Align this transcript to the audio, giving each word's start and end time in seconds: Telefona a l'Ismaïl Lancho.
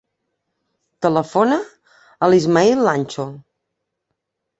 Telefona 1.05 1.59
a 2.27 2.31
l'Ismaïl 2.31 2.81
Lancho. 2.87 3.27